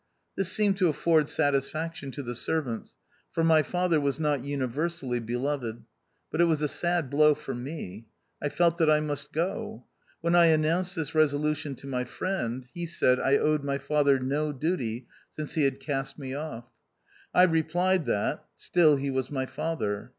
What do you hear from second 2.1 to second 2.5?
to the